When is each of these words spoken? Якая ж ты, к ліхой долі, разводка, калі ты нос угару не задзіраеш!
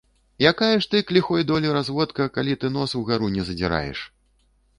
Якая 0.51 0.77
ж 0.85 0.87
ты, 0.93 1.01
к 1.09 1.13
ліхой 1.17 1.45
долі, 1.51 1.69
разводка, 1.77 2.27
калі 2.39 2.57
ты 2.65 2.73
нос 2.79 2.97
угару 3.01 3.31
не 3.37 3.47
задзіраеш! 3.53 4.05